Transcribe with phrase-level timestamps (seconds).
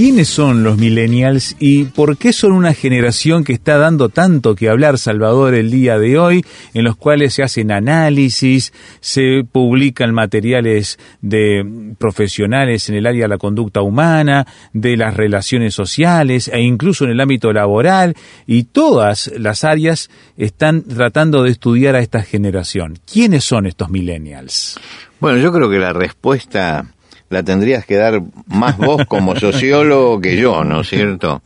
[0.00, 4.70] ¿Quiénes son los millennials y por qué son una generación que está dando tanto que
[4.70, 6.42] hablar, Salvador, el día de hoy,
[6.72, 13.28] en los cuales se hacen análisis, se publican materiales de profesionales en el área de
[13.28, 18.14] la conducta humana, de las relaciones sociales e incluso en el ámbito laboral
[18.46, 22.98] y todas las áreas están tratando de estudiar a esta generación?
[23.04, 24.80] ¿Quiénes son estos millennials?
[25.20, 26.86] Bueno, yo creo que la respuesta
[27.30, 31.42] la tendrías que dar más vos como sociólogo que yo, ¿no es cierto?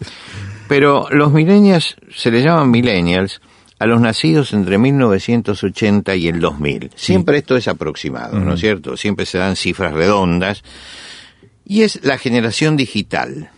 [0.67, 3.41] Pero los millennials se les llaman millennials
[3.79, 6.91] a los nacidos entre 1980 y el 2000.
[6.95, 8.97] Siempre esto es aproximado, ¿no es cierto?
[8.97, 10.63] Siempre se dan cifras redondas.
[11.67, 13.51] Y es la generación digital.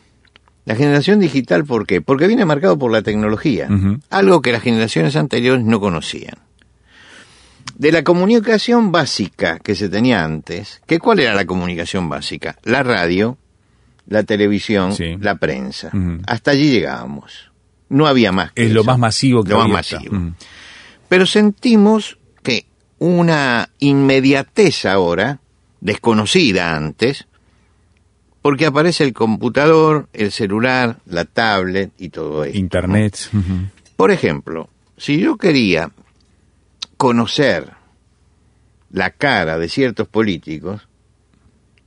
[0.65, 2.01] La generación digital, ¿por qué?
[2.01, 3.69] Porque viene marcado por la tecnología,
[4.11, 6.46] algo que las generaciones anteriores no conocían
[7.79, 12.57] de la comunicación básica que se tenía antes, que cuál era la comunicación básica?
[12.65, 13.37] La radio,
[14.07, 15.91] la televisión, la prensa.
[16.27, 17.51] Hasta allí llegábamos.
[17.89, 18.51] No había más.
[18.55, 20.33] es lo más masivo que lo más masivo.
[21.09, 22.67] Pero sentimos que
[22.99, 25.41] una inmediatez ahora,
[25.81, 27.27] desconocida antes,
[28.41, 32.57] porque aparece el computador, el celular, la tablet y todo eso.
[32.57, 33.31] Internet.
[33.97, 35.91] Por ejemplo, si yo quería
[36.97, 37.73] conocer
[38.91, 40.89] la cara de ciertos políticos,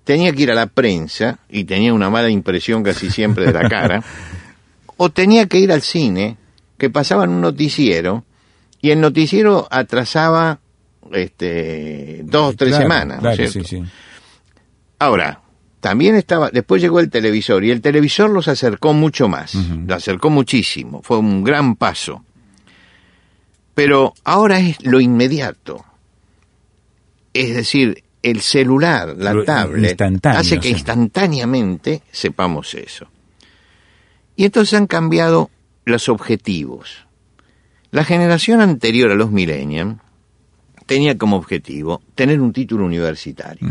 [0.04, 3.70] tenía que ir a la prensa y tenía una mala impresión casi siempre de la
[3.70, 4.04] cara,
[4.98, 6.38] o tenía que ir al cine,
[6.78, 8.26] que pasaban un noticiero,
[8.82, 10.60] y el noticiero atrasaba
[11.12, 13.22] este, dos o tres semanas.
[15.00, 15.42] Ahora,
[15.80, 20.30] también estaba, después llegó el televisor, y el televisor los acercó mucho más, lo acercó
[20.30, 22.24] muchísimo, fue un gran paso.
[23.80, 25.86] Pero ahora es lo inmediato.
[27.34, 33.08] Es decir, el celular, la tablet, hace que instantáneamente sepamos eso.
[34.36, 35.50] Y entonces han cambiado
[35.86, 37.08] los objetivos.
[37.92, 39.96] La generación anterior a los millennials
[40.86, 43.66] tenía como objetivo tener un título universitario.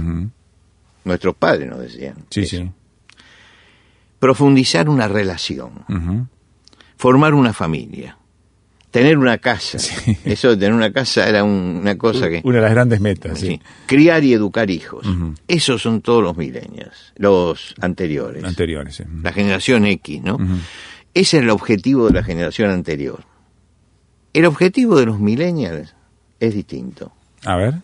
[1.05, 2.15] Nuestros padres nos decían.
[2.31, 2.71] Sí, sí.
[4.19, 5.85] Profundizar una relación.
[6.97, 8.18] Formar una familia
[8.99, 9.79] tener una casa.
[10.25, 12.41] Eso de tener una casa era una cosa que...
[12.43, 13.61] Una de las grandes metas, sí.
[13.87, 15.07] Criar y educar hijos.
[15.47, 18.43] Esos son todos los milenios, los anteriores.
[18.43, 19.05] Anteriores, sí.
[19.23, 20.39] La generación X, ¿no?
[21.15, 23.25] Ese es el objetivo de la generación anterior.
[24.33, 25.95] El objetivo de los millennials
[26.41, 27.13] es distinto.
[27.45, 27.75] A ver.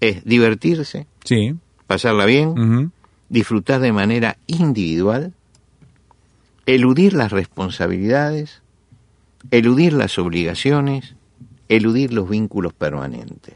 [0.00, 1.06] Es divertirse.
[1.24, 1.54] Sí.
[1.86, 2.92] Pasarla bien.
[3.28, 5.32] Disfrutar de manera individual.
[6.64, 8.62] Eludir las responsabilidades
[9.50, 11.14] eludir las obligaciones,
[11.68, 13.54] eludir los vínculos permanentes.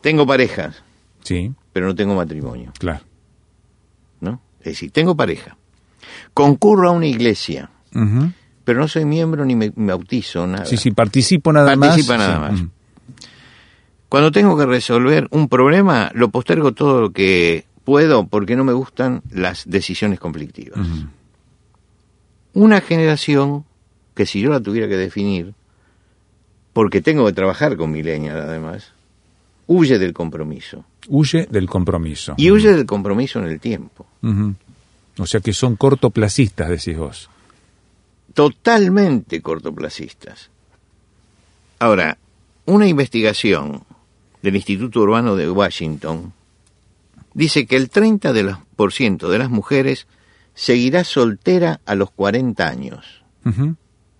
[0.00, 0.82] Tengo parejas,
[1.22, 2.72] sí, pero no tengo matrimonio.
[2.78, 3.00] Claro.
[4.20, 4.40] ¿No?
[4.60, 5.56] Es decir, tengo pareja.
[6.34, 7.70] Concurro a una iglesia,
[8.64, 10.64] pero no soy miembro ni me, bautizo, nada.
[10.64, 12.08] Sí, sí, participo nada más.
[12.08, 12.62] Más.
[14.08, 18.72] Cuando tengo que resolver un problema, lo postergo todo lo que puedo porque no me
[18.72, 20.80] gustan las decisiones conflictivas
[22.54, 23.64] una generación
[24.14, 25.54] que si yo la tuviera que definir,
[26.72, 28.92] porque tengo que trabajar con milenial además,
[29.66, 30.84] huye del compromiso.
[31.08, 32.34] Huye del compromiso.
[32.36, 34.06] Y huye del compromiso en el tiempo.
[35.18, 37.30] O sea que son cortoplacistas, decís vos.
[38.34, 40.50] Totalmente cortoplacistas.
[41.78, 42.16] Ahora,
[42.64, 43.82] una investigación
[44.40, 46.32] del Instituto Urbano de Washington
[47.34, 50.06] dice que el 30% de las mujeres
[50.54, 53.22] seguirá soltera a los 40 años.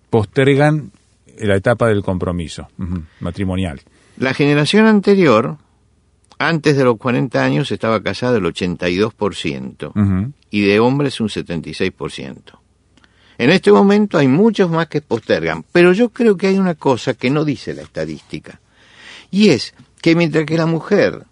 [0.09, 0.91] Postergan
[1.39, 2.67] la etapa del compromiso
[3.19, 3.81] matrimonial.
[4.17, 5.57] La generación anterior,
[6.37, 12.59] antes de los 40 años, estaba casada el 82% y de hombres un 76%.
[13.39, 17.15] En este momento hay muchos más que postergan, pero yo creo que hay una cosa
[17.15, 18.61] que no dice la estadística,
[19.31, 21.25] y es que mientras que la mujer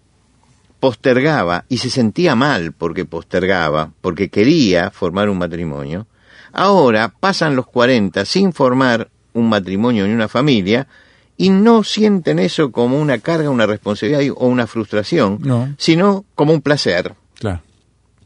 [0.82, 6.08] postergaba y se sentía mal porque postergaba, porque quería formar un matrimonio,
[6.52, 10.88] ahora pasan los 40 sin formar un matrimonio ni una familia
[11.36, 16.62] y no sienten eso como una carga, una responsabilidad o una frustración, sino como un
[16.62, 17.14] placer.
[17.38, 17.60] Claro.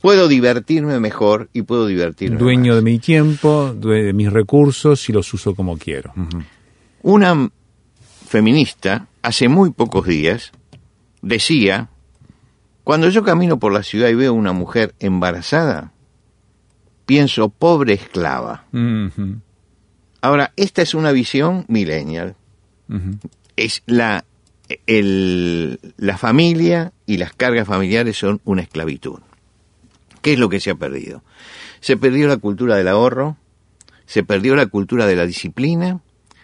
[0.01, 5.35] Puedo divertirme mejor y puedo divertirme Dueño de mi tiempo, de mis recursos y los
[5.35, 6.15] uso como quiero.
[7.03, 7.51] Una
[8.27, 10.53] feminista, hace muy pocos días,
[11.21, 11.91] decía,
[12.87, 15.91] cuando yo camino por la ciudad y veo una mujer embarazada,
[17.05, 18.65] pienso, pobre esclava.
[20.21, 22.37] Ahora, esta es una visión millennial.
[23.57, 24.25] Es la,
[24.87, 29.19] el- la familia y las cargas familiares son una esclavitud.
[30.23, 31.23] ¿Qué es lo que se ha perdido?
[31.81, 33.37] Se perdió la cultura del ahorro,
[34.07, 36.01] se perdió la cultura de la disciplina,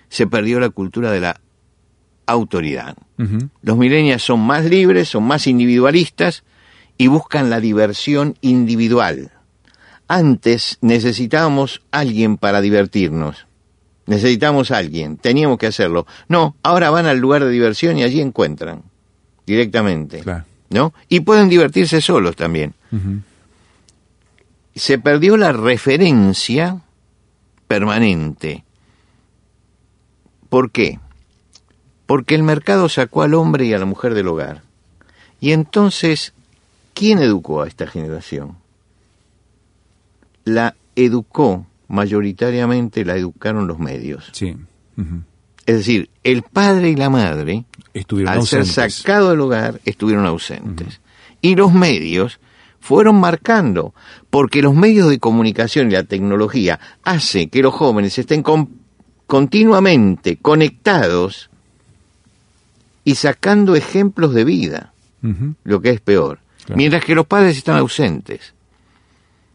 [0.08, 1.40] se perdió la cultura de la
[2.26, 2.96] autoridad.
[3.62, 6.42] Los millennials son más libres, son más individualistas
[6.98, 9.30] y buscan la diversión individual.
[10.08, 13.46] Antes necesitábamos alguien para divertirnos.
[14.06, 16.06] Necesitamos alguien, teníamos que hacerlo.
[16.28, 18.82] No, ahora van al lugar de diversión y allí encuentran
[19.46, 20.20] directamente.
[20.20, 20.44] Claro.
[20.70, 20.92] ¿No?
[21.08, 22.74] Y pueden divertirse solos también.
[24.74, 26.80] Se perdió la referencia
[27.68, 28.64] permanente.
[30.48, 30.98] ¿Por qué?
[32.12, 34.60] Porque el mercado sacó al hombre y a la mujer del hogar.
[35.40, 36.34] Y entonces,
[36.92, 38.56] ¿quién educó a esta generación?
[40.44, 44.28] La educó, mayoritariamente la educaron los medios.
[44.32, 44.54] Sí.
[45.64, 47.64] Es decir, el padre y la madre,
[47.94, 51.00] Estuvieron al ser sacado del hogar, estuvieron ausentes.
[51.40, 52.40] Y los medios
[52.78, 53.94] fueron marcando,
[54.28, 58.68] porque los medios de comunicación y la tecnología hace que los jóvenes estén con-
[59.26, 61.48] continuamente conectados
[63.04, 64.92] y sacando ejemplos de vida,
[65.64, 66.76] lo que es peor, Claro.
[66.76, 68.54] mientras que los padres están ausentes.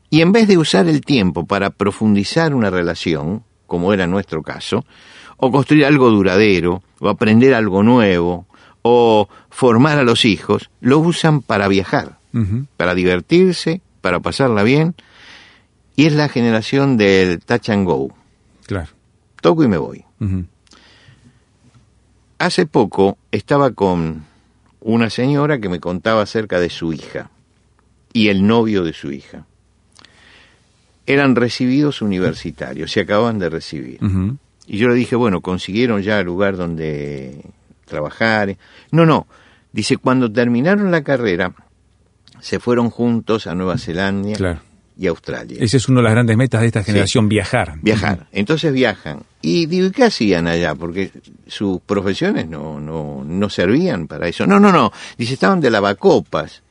[0.09, 4.85] Y en vez de usar el tiempo para profundizar una relación, como era nuestro caso,
[5.37, 8.45] o construir algo duradero, o aprender algo nuevo,
[8.81, 12.17] o formar a los hijos, lo usan para viajar,
[12.77, 14.95] para divertirse, para pasarla bien,
[15.95, 18.13] y es la generación del touch and go.
[18.65, 18.89] Claro.
[19.41, 20.05] Toco y me voy.
[22.39, 24.25] Hace poco estaba con
[24.81, 27.29] una señora que me contaba acerca de su hija
[28.13, 29.45] y el novio de su hija.
[31.05, 33.99] Eran recibidos universitarios, se acaban de recibir.
[34.67, 37.41] Y yo le dije, bueno, consiguieron ya lugar donde
[37.85, 38.57] trabajar.
[38.91, 39.25] No, no.
[39.71, 41.53] Dice, cuando terminaron la carrera,
[42.39, 44.59] se fueron juntos a Nueva Zelanda Claro.
[44.97, 45.57] Y Australia.
[45.59, 47.75] Esa es una de las grandes metas de esta generación, viajar.
[47.81, 48.27] Viajar.
[48.31, 49.23] Entonces viajan.
[49.41, 50.75] Y digo, ¿y qué hacían allá?
[50.75, 51.11] Porque
[51.47, 54.47] sus profesiones no, no, no servían para eso.
[54.47, 54.91] No, no, no.
[55.17, 56.63] Dice, estaban de lavacopas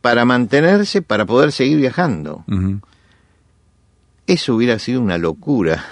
[0.00, 2.44] para mantenerse, para poder seguir viajando.
[4.26, 5.84] Eso hubiera sido una locura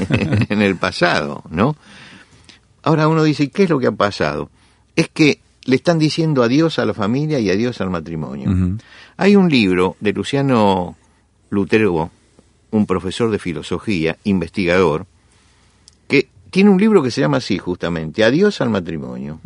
[0.48, 1.76] en el pasado, ¿no?
[2.82, 4.50] Ahora uno dice, ¿qué es lo que ha pasado?
[4.96, 8.78] Es que le están diciendo adiós a la familia y adiós al matrimonio.
[9.16, 10.96] Hay un libro de Luciano
[11.50, 12.10] Lutero,
[12.70, 15.06] un profesor de filosofía, investigador,
[16.08, 19.40] que tiene un libro que se llama así justamente, Adiós al matrimonio.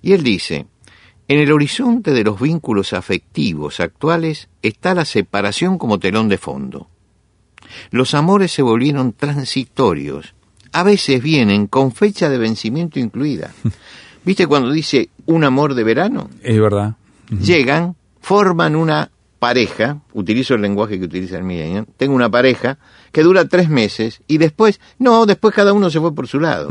[0.00, 0.66] Y él dice,
[1.26, 6.88] en el horizonte de los vínculos afectivos actuales está la separación como telón de fondo.
[7.90, 10.34] Los amores se volvieron transitorios.
[10.72, 13.52] A veces vienen con fecha de vencimiento incluida.
[14.28, 16.28] ¿Viste cuando dice un amor de verano?
[16.42, 16.96] Es verdad.
[17.30, 22.76] Llegan, forman una pareja, utilizo el lenguaje que utiliza el millennial, tengo una pareja
[23.10, 26.68] que dura tres meses y después, no, después cada uno se fue por su lado.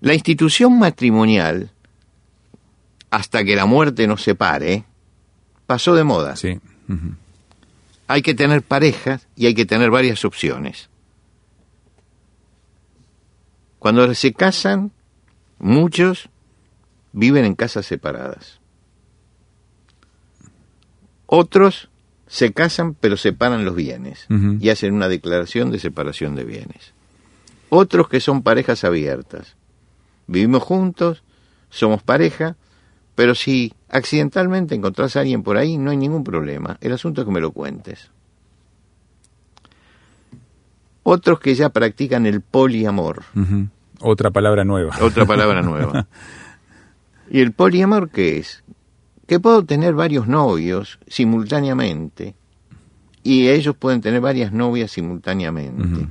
[0.00, 1.70] La institución matrimonial,
[3.10, 4.86] hasta que la muerte nos separe,
[5.68, 6.34] pasó de moda.
[6.34, 6.58] Sí.
[8.08, 10.89] Hay que tener parejas y hay que tener varias opciones.
[13.80, 14.92] Cuando se casan,
[15.58, 16.28] muchos
[17.12, 18.60] viven en casas separadas.
[21.24, 21.88] Otros
[22.26, 24.26] se casan pero separan los bienes
[24.60, 26.92] y hacen una declaración de separación de bienes.
[27.70, 29.56] Otros que son parejas abiertas.
[30.26, 31.22] Vivimos juntos,
[31.70, 32.56] somos pareja,
[33.14, 36.76] pero si accidentalmente encontrás a alguien por ahí, no hay ningún problema.
[36.82, 38.10] El asunto es que me lo cuentes.
[41.02, 43.24] Otros que ya practican el poliamor.
[44.00, 44.96] Otra palabra nueva.
[45.00, 46.06] otra palabra nueva.
[47.30, 48.62] ¿Y el poliamor qué es?
[49.26, 52.34] Que puedo tener varios novios simultáneamente
[53.22, 56.08] y ellos pueden tener varias novias simultáneamente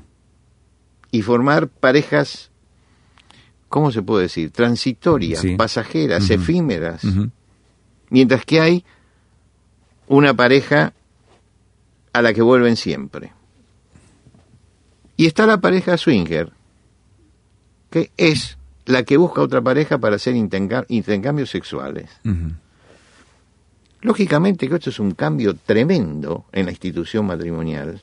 [1.12, 2.52] y formar parejas,
[3.68, 4.52] ¿cómo se puede decir?
[4.52, 5.56] Transitorias, Sí.
[5.56, 7.02] pasajeras, efímeras.
[8.10, 8.86] Mientras que hay
[10.08, 10.94] una pareja
[12.14, 13.34] a la que vuelven siempre.
[15.20, 16.50] Y está la pareja swinger,
[17.90, 22.10] que es la que busca otra pareja para hacer interca- intercambios sexuales.
[24.00, 28.02] Lógicamente que esto es un cambio tremendo en la institución matrimonial,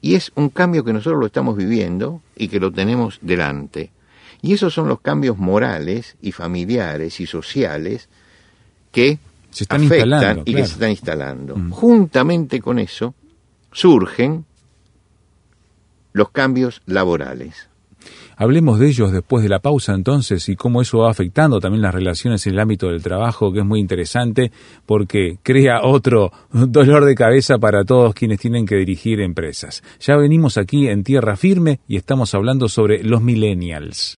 [0.00, 3.90] y es un cambio que nosotros lo estamos viviendo y que lo tenemos delante.
[4.40, 8.08] Y esos son los cambios morales y familiares y sociales
[8.92, 9.18] que
[9.50, 11.56] Se están afectan instalando, y que se están instalando.
[11.58, 11.70] Mm.
[11.70, 13.12] Juntamente con eso
[13.72, 14.46] surgen
[16.12, 17.70] los cambios laborales.
[18.36, 21.94] Hablemos de ellos después de la pausa entonces y cómo eso va afectando también las
[21.94, 24.50] relaciones en el ámbito del trabajo, que es muy interesante
[24.86, 29.82] porque crea otro dolor de cabeza para todos quienes tienen que dirigir empresas.
[30.00, 34.19] Ya venimos aquí en Tierra Firme y estamos hablando sobre los millennials.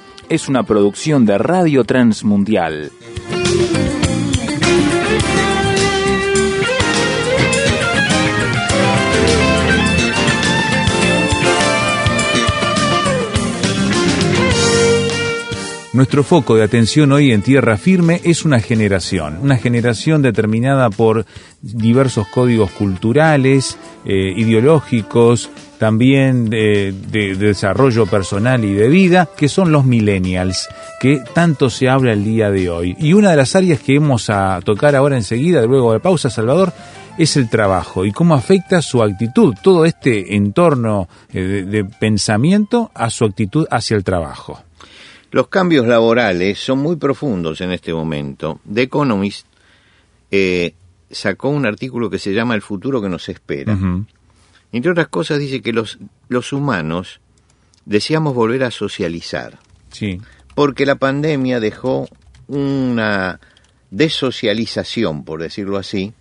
[0.31, 2.89] es una producción de Radio Transmundial.
[15.93, 21.25] Nuestro foco de atención hoy en Tierra Firme es una generación, una generación determinada por
[21.61, 29.49] diversos códigos culturales, eh, ideológicos, también de, de- de desarrollo personal y de vida, que
[29.49, 30.69] son los millennials,
[31.01, 32.95] que tanto se habla el día de hoy.
[32.97, 36.71] Y una de las áreas que vamos a tocar ahora enseguida, luego de pausa, Salvador,
[37.17, 42.91] es el trabajo y cómo afecta su actitud, todo este entorno eh, de, de pensamiento
[42.93, 44.63] a su actitud hacia el trabajo.
[45.31, 48.59] Los cambios laborales son muy profundos en este momento.
[48.71, 49.47] The Economist
[50.29, 50.73] eh,
[51.09, 53.77] sacó un artículo que se llama El futuro que nos espera.
[54.73, 57.19] Entre otras cosas dice que los, los humanos
[57.85, 59.59] deseamos volver a socializar,
[59.91, 60.21] Sí.
[60.55, 62.07] porque la pandemia dejó
[62.47, 63.39] una
[63.89, 66.13] desocialización, por decirlo así,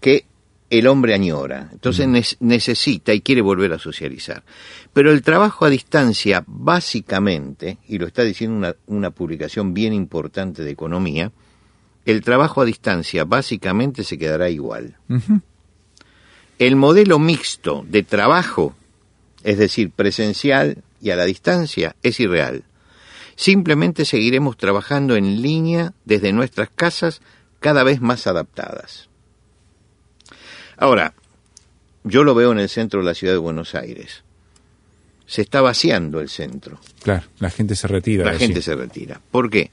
[0.00, 0.24] que
[0.70, 1.68] el hombre añora.
[1.72, 4.42] Entonces necesita y quiere volver a socializar.
[4.92, 10.62] Pero el trabajo a distancia, básicamente, y lo está diciendo una, una publicación bien importante
[10.62, 11.32] de economía,
[12.04, 14.96] el trabajo a distancia básicamente se quedará igual.
[16.58, 18.74] El modelo mixto de trabajo,
[19.44, 22.64] es decir, presencial y a la distancia, es irreal.
[23.36, 27.22] Simplemente seguiremos trabajando en línea desde nuestras casas
[27.60, 29.08] cada vez más adaptadas.
[30.76, 31.14] Ahora,
[32.04, 34.24] yo lo veo en el centro de la ciudad de Buenos Aires.
[35.32, 36.78] Se está vaciando el centro.
[37.02, 38.26] Claro, la gente se retira.
[38.26, 39.18] La gente se retira.
[39.30, 39.70] ¿Por qué?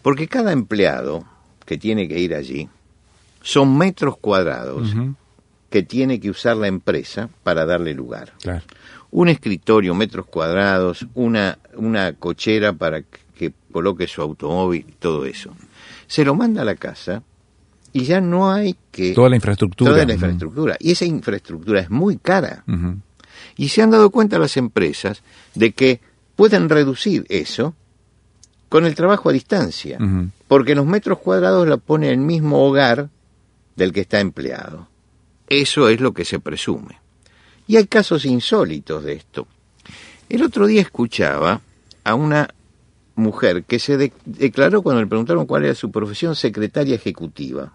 [0.00, 1.26] Porque cada empleado
[1.66, 2.66] que tiene que ir allí
[3.42, 4.94] son metros cuadrados
[5.68, 8.32] que tiene que usar la empresa para darle lugar.
[8.40, 8.62] Claro.
[9.10, 15.54] Un escritorio, metros cuadrados, una, una cochera para que coloque su automóvil, todo eso.
[16.06, 17.22] Se lo manda a la casa
[17.92, 19.12] y ya no hay que...
[19.12, 19.90] Toda la infraestructura.
[19.90, 20.74] toda la infraestructura.
[20.80, 22.64] Y esa infraestructura es muy cara.
[23.56, 25.22] Y se han dado cuenta las empresas
[25.54, 26.00] de que
[26.36, 27.74] pueden reducir eso
[28.68, 29.98] con el trabajo a distancia.
[30.48, 33.08] Porque los metros cuadrados la pone el mismo hogar
[33.76, 34.88] del que está empleado.
[35.48, 36.98] Eso es lo que se presume.
[37.66, 39.46] Y hay casos insólitos de esto.
[40.28, 41.60] El otro día escuchaba
[42.04, 42.48] a una
[43.14, 47.72] mujer que se de- declaró cuando le preguntaron cuál era su profesión, secretaria ejecutiva.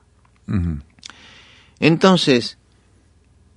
[1.80, 2.58] Entonces,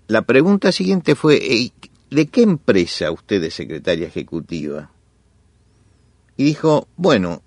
[0.09, 1.73] la pregunta siguiente fue, "Ey,
[2.11, 4.90] ¿de qué empresa usted es secretaria ejecutiva?
[6.37, 7.43] Y dijo, bueno,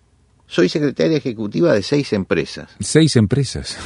[0.47, 2.69] soy secretaria ejecutiva de seis empresas.
[2.79, 3.77] Seis empresas.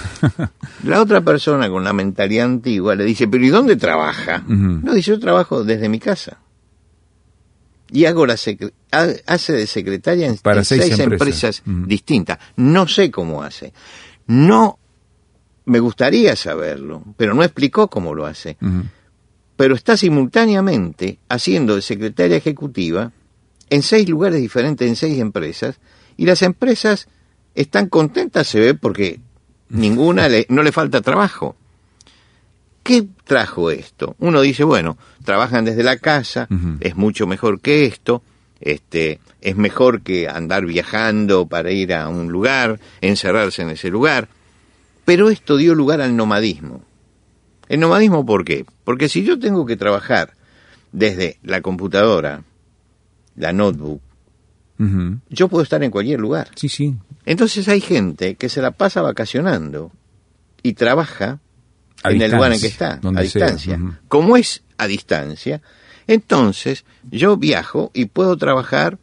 [0.83, 4.43] La otra persona con la mentalidad antigua le dice, pero ¿y dónde trabaja?
[4.47, 6.39] No, dice, yo trabajo desde mi casa.
[7.89, 11.63] Y hago la hace de secretaria en, Para en seis seis, empresas.
[11.65, 12.37] distintas.
[12.57, 13.71] No sé cómo hace.
[14.25, 14.77] No
[15.65, 18.57] me gustaría saberlo, pero no explicó cómo lo hace.
[19.57, 23.11] Pero está simultáneamente haciendo de secretaria ejecutiva
[23.69, 25.79] en seis lugares diferentes, en seis empresas,
[26.15, 27.09] y las empresas
[27.55, 29.19] están contentas, se ve, porque
[29.69, 31.55] ninguna le, no le falta trabajo.
[32.83, 34.15] ¿Qué trajo esto?
[34.19, 36.47] Uno dice, bueno, trabajan desde la casa,
[36.79, 38.23] es mucho mejor que esto,
[38.61, 44.29] este, es mejor que andar viajando para ir a un lugar, encerrarse en ese lugar.
[45.03, 46.83] Pero esto dio lugar al nomadismo.
[47.69, 48.65] ¿El nomadismo por qué?
[48.83, 50.33] Porque si yo tengo que trabajar
[50.91, 52.43] desde la computadora,
[53.35, 54.01] la notebook,
[55.29, 56.49] yo puedo estar en cualquier lugar.
[56.55, 56.95] Sí, sí.
[57.25, 59.91] Entonces hay gente que se la pasa vacacionando
[60.63, 61.39] y trabaja
[62.03, 63.79] A en el lugar en que está, a distancia.
[64.07, 65.61] Como es a distancia,
[66.05, 68.99] entonces yo viajo y puedo trabajar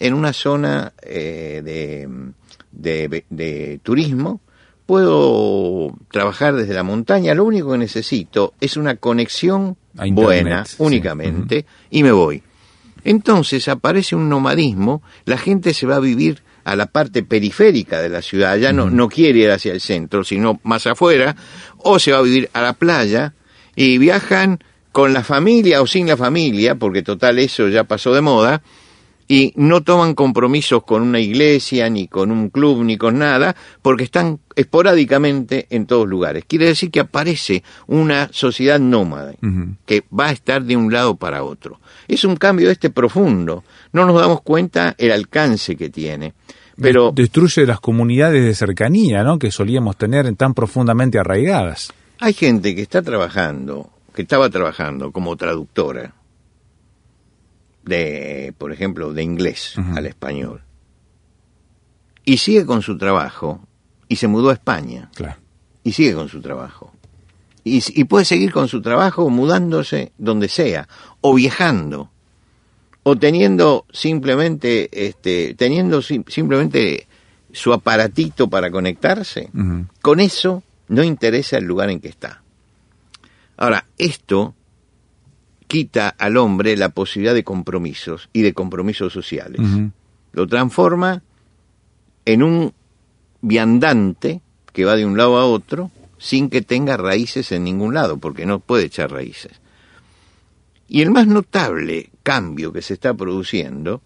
[0.00, 2.08] en una zona eh, de,
[3.08, 4.40] de- de turismo,
[4.86, 10.76] puedo trabajar desde la montaña, lo único que necesito es una conexión internet, buena, sí.
[10.78, 12.42] únicamente, y me voy.
[13.04, 18.08] Entonces aparece un nomadismo, la gente se va a vivir a la parte periférica de
[18.08, 21.34] la ciudad, ya no, no quiere ir hacia el centro, sino más afuera,
[21.78, 23.34] o se va a vivir a la playa
[23.74, 24.60] y viajan
[24.92, 28.62] con la familia o sin la familia, porque total eso ya pasó de moda,
[29.32, 34.04] y no toman compromisos con una iglesia, ni con un club, ni con nada, porque
[34.04, 36.44] están esporádicamente en todos lugares.
[36.46, 39.32] Quiere decir que aparece una sociedad nómada
[39.86, 41.80] que va a estar de un lado para otro.
[42.08, 43.64] Es un cambio este profundo.
[43.94, 46.34] No nos damos cuenta el alcance que tiene.
[46.76, 49.38] Pero Destruye las comunidades de cercanía, ¿no?
[49.38, 51.90] Que solíamos tener tan profundamente arraigadas.
[52.20, 56.12] hay gente que está trabajando, que estaba trabajando como traductora
[57.84, 60.62] de, por ejemplo, de inglés al español.
[62.24, 63.60] Y sigue con su trabajo
[64.08, 65.36] y se mudó a España Claro.
[65.82, 66.92] y sigue con su trabajo.
[67.64, 70.88] Y, y puede seguir con su trabajo mudándose donde sea,
[71.20, 72.10] o viajando,
[73.04, 77.06] o teniendo simplemente, este, teniendo sim- simplemente
[77.52, 79.50] su aparatito para conectarse.
[80.00, 82.42] Con eso no interesa el lugar en que está.
[83.56, 84.54] Ahora, esto
[85.72, 89.58] quita al hombre la posibilidad de compromisos y de compromisos sociales.
[90.32, 91.22] Lo transforma
[92.26, 92.74] en un
[93.40, 94.42] viandante
[94.74, 98.44] que va de un lado a otro sin que tenga raíces en ningún lado, porque
[98.44, 99.52] no puede echar raíces.
[100.88, 104.02] Y el más notable cambio que se está produciendo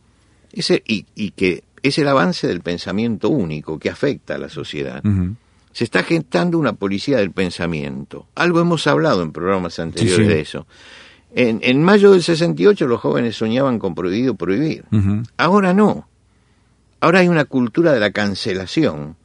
[0.53, 4.49] es el- y, y que es el avance del pensamiento único que afecta a la
[4.49, 5.03] sociedad.
[5.73, 8.29] Se está gestando una policía del pensamiento.
[8.37, 10.33] Algo hemos hablado en programas anteriores sí.
[10.33, 10.67] de eso.
[11.39, 14.85] En, en mayo del 68 los jóvenes soñaban con prohibido prohibir.
[15.37, 16.09] Ahora no.
[16.99, 19.17] Ahora hay una cultura de la cancelación.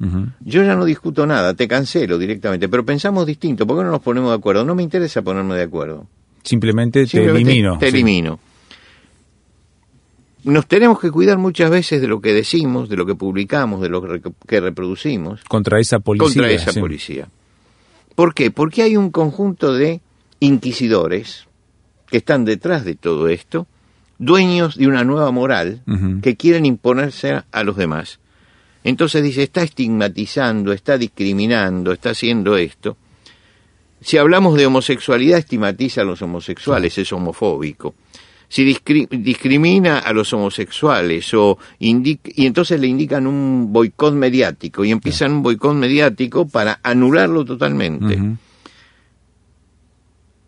[0.41, 3.65] Yo ya no discuto nada, te cancelo directamente, pero pensamos distinto.
[3.65, 4.65] ¿Por qué no nos ponemos de acuerdo?
[4.65, 6.05] No me interesa ponerme de acuerdo.
[6.43, 7.77] Simplemente, Simplemente te elimino.
[7.79, 7.95] Te Sí.
[7.95, 8.39] elimino.
[10.43, 13.89] Nos tenemos que cuidar muchas veces de lo que decimos, de lo que publicamos, de
[13.89, 16.25] lo que que reproducimos Contra esa policía.
[16.41, 16.79] contra esa sí.
[16.79, 17.29] policía.
[18.15, 18.49] ¿Por qué?
[18.51, 20.01] Porque hay un conjunto de
[20.39, 21.45] inquisidores
[22.11, 23.65] que están detrás de todo esto,
[24.19, 25.81] dueños de una nueva moral
[26.21, 28.19] que quieren imponerse a los demás.
[28.83, 32.97] Entonces dice, está estigmatizando, está discriminando, está haciendo esto.
[34.01, 37.93] Si hablamos de homosexualidad, estigmatiza a los homosexuales, es homofóbico.
[38.49, 44.91] Si discri- discrimina a los homosexuales o y entonces le indican un boicot mediático y
[44.91, 48.15] empiezan un boicot mediático para anularlo totalmente.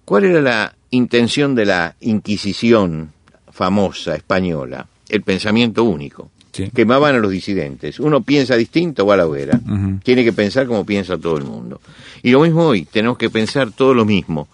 [0.05, 3.11] ¿Cuál era la intención de la Inquisición
[3.51, 4.87] famosa española?
[5.09, 6.31] El pensamiento único.
[6.51, 6.69] Sí.
[6.73, 7.99] Quemaban a los disidentes.
[7.99, 9.59] Uno piensa distinto, va a la hoguera.
[10.03, 11.81] Tiene que pensar como piensa todo el mundo.
[12.21, 14.47] Y lo mismo hoy, tenemos que pensar todo lo mismo.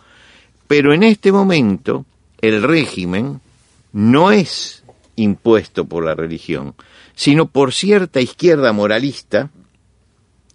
[0.68, 2.06] Pero en este momento,
[2.40, 3.42] el régimen
[3.92, 4.84] no es
[5.18, 6.74] impuesto por la religión,
[7.16, 9.50] sino por cierta izquierda moralista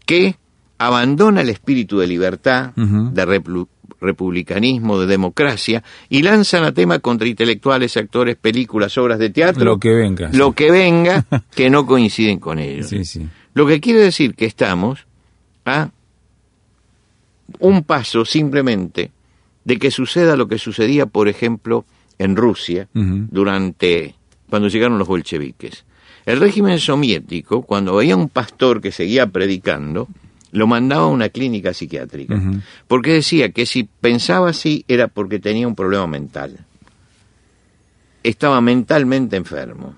[0.07, 0.37] que
[0.79, 3.11] abandona el espíritu de libertad, Ujú.
[3.13, 3.69] de replu-
[4.05, 9.93] republicanismo, de democracia, y lanza anatema contra intelectuales, actores, películas, obras de teatro, Lo que
[9.93, 10.31] venga.
[10.33, 12.89] lo que venga que no coinciden con ellos.
[12.89, 13.27] Sí, sí.
[13.55, 15.07] Lo que quiere decir que estamos
[15.65, 15.91] a
[17.59, 19.11] un paso simplemente
[19.65, 21.85] de que suceda lo que sucedía, por ejemplo,
[22.19, 24.15] en Rusia durante
[24.49, 25.85] cuando llegaron los bolcheviques.
[26.27, 30.09] El régimen soviético, cuando veía un pastor que seguía predicando,
[30.55, 32.41] lo mandaba a una clínica psiquiátrica,
[32.87, 36.65] porque decía que si pensaba así era porque tenía un problema mental.
[38.23, 39.97] Estaba mentalmente enfermo,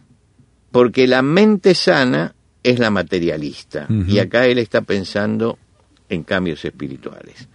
[0.70, 5.58] porque la mente sana es la materialista, y acá él está pensando
[6.08, 7.48] en cambios espirituales.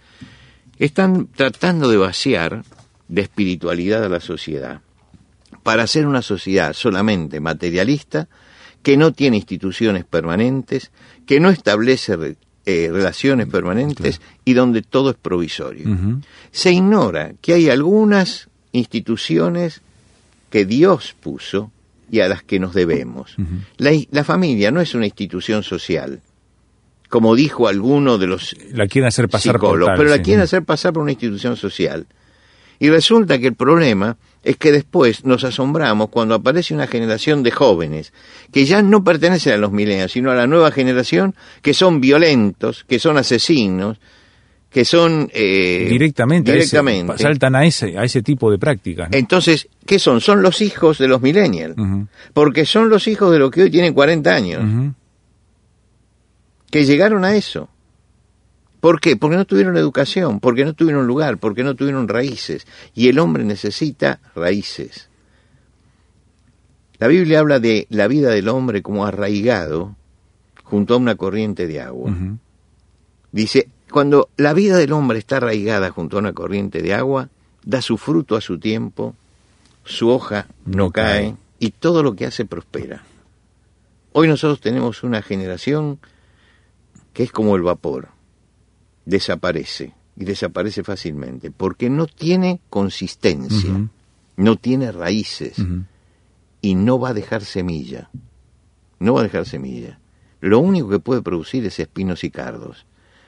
[0.78, 2.62] Están tratando de vaciar
[3.08, 4.80] de espiritualidad a la sociedad
[5.64, 8.28] para hacer una sociedad solamente materialista,
[8.84, 10.92] que no tiene instituciones permanentes,
[11.26, 15.86] que no establece eh, relaciones permanentes y donde todo es provisorio.
[16.50, 19.82] Se ignora que hay algunas instituciones
[20.50, 21.72] que Dios puso
[22.10, 23.36] y a las que nos debemos.
[23.78, 26.20] La, la familia no es una institución social,
[27.08, 30.22] como dijo alguno de los la quieren hacer pasar por psicólogos, tal, pero la sí.
[30.22, 32.06] quieren hacer pasar por una institución social.
[32.78, 37.50] Y resulta que el problema es que después nos asombramos cuando aparece una generación de
[37.52, 38.12] jóvenes
[38.52, 42.84] que ya no pertenecen a los milenios, sino a la nueva generación, que son violentos,
[42.88, 43.98] que son asesinos,
[44.68, 45.30] que son...
[45.34, 47.22] eh, directamente, a ese- directamente.
[47.22, 49.16] saltan a ese a ese tipo de prácticas ¿no?
[49.18, 50.20] Entonces, ¿qué son?
[50.20, 51.76] Son los hijos de los millennials.
[52.32, 54.62] Porque son los hijos de los que hoy tienen 40 años,
[56.70, 57.68] que llegaron a eso.
[58.82, 59.16] ¿Por qué?
[59.16, 62.66] Porque no tuvieron educación, porque no tuvieron lugar, porque no tuvieron raíces.
[62.96, 65.08] Y el hombre necesita raíces.
[66.98, 69.94] La Biblia habla de la vida del hombre como arraigado
[70.64, 72.12] junto a una corriente de agua.
[73.30, 77.28] Dice, cuando la vida del hombre está arraigada junto a una corriente de agua,
[77.64, 79.14] da su fruto a su tiempo,
[79.84, 81.36] su hoja no, No cae, cae.
[81.60, 83.04] y todo lo que hace prospera.
[84.12, 86.00] Hoy nosotros tenemos una generación
[87.12, 88.08] que es como el vapor,
[89.04, 93.88] desaparece, y desaparece fácilmente, porque no tiene consistencia,
[94.36, 95.56] no tiene raíces,
[96.60, 98.10] y no va a dejar semilla.
[98.98, 99.98] No va a dejar semilla.
[100.40, 102.86] Lo único que puede producir es espinos y cardos.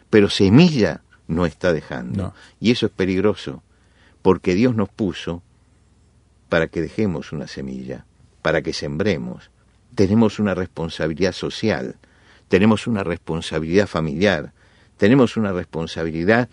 [0.08, 2.22] Pero semilla no está dejando.
[2.22, 2.34] No.
[2.60, 3.62] Y eso es peligroso,
[4.22, 5.42] porque Dios nos puso
[6.48, 8.06] para que dejemos una semilla,
[8.42, 9.50] para que sembremos.
[9.96, 11.96] Tenemos una responsabilidad social,
[12.48, 14.52] tenemos una responsabilidad familiar,
[14.96, 16.48] tenemos una responsabilidad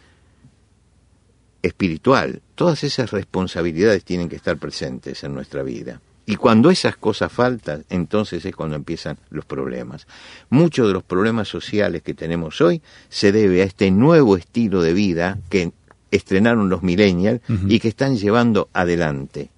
[1.62, 2.42] espiritual.
[2.56, 6.02] Todas esas responsabilidades tienen que estar presentes en nuestra vida.
[6.26, 10.08] Y cuando esas cosas faltan, entonces es cuando empiezan los problemas.
[10.50, 14.94] Muchos de los problemas sociales que tenemos hoy se debe a este nuevo estilo de
[14.94, 15.72] vida que
[16.12, 19.50] estrenaron los millennials y que están llevando adelante.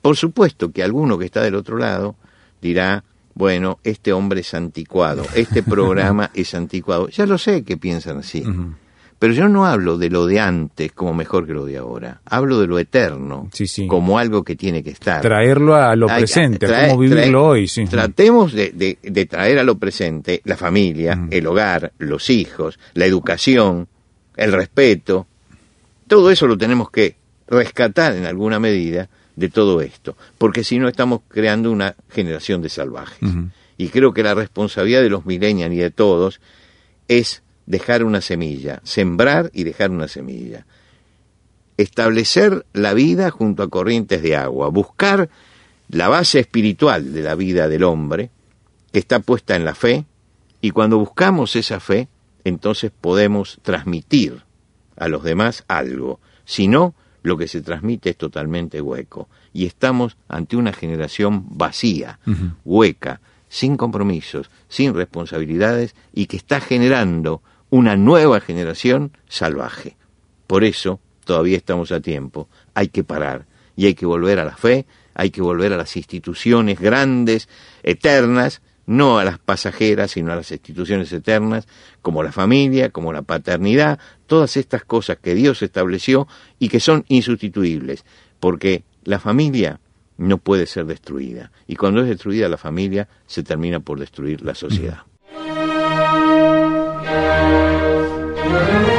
[0.00, 2.16] Por supuesto que alguno que está del otro lado
[2.60, 7.08] dirá, bueno, este hombre es anticuado, este programa es anticuado.
[7.08, 8.44] Ya lo sé que piensan así.
[9.18, 12.20] Pero yo no hablo de lo de antes como mejor que lo de ahora.
[12.24, 13.86] Hablo de lo eterno Sí, sí.
[13.86, 15.20] como algo que tiene que estar.
[15.22, 17.84] traerlo a lo Hay- presente, a cómo vivirlo trae- hoy, sí.
[17.84, 23.06] Tratemos de, de- de traer a lo presente la familia, el hogar, los hijos, la
[23.06, 23.86] educación,
[24.36, 25.28] el respeto.
[26.08, 27.14] Todo eso lo tenemos que
[27.46, 32.68] rescatar en alguna medida de todo esto, porque si no estamos creando una generación de
[32.68, 33.28] salvajes.
[33.78, 36.40] Y creo que la responsabilidad de los millennials y de todos
[37.08, 40.66] es dejar una semilla, sembrar y dejar una semilla.
[41.76, 45.30] Establecer la vida junto a corrientes de agua, buscar
[45.88, 48.30] la base espiritual de la vida del hombre,
[48.92, 50.04] que está puesta en la fe,
[50.60, 52.08] y cuando buscamos esa fe,
[52.44, 54.42] entonces podemos transmitir
[54.96, 56.20] a los demás algo.
[56.44, 59.28] Si no, lo que se transmite es totalmente hueco.
[59.52, 62.18] Y estamos ante una generación vacía,
[62.64, 69.96] hueca, sin compromisos, sin responsabilidades y que está generando una nueva generación salvaje.
[70.46, 74.56] Por eso, todavía estamos a tiempo, hay que parar y hay que volver a la
[74.56, 77.48] fe, hay que volver a las instituciones grandes,
[77.82, 81.68] eternas, no a las pasajeras, sino a las instituciones eternas,
[82.00, 86.26] como la familia, como la paternidad, todas estas cosas que Dios estableció
[86.58, 88.04] y que son insustituibles,
[88.40, 89.80] porque la familia
[90.18, 91.52] no puede ser destruida.
[91.66, 95.02] Y cuando es destruida la familia, se termina por destruir la sociedad.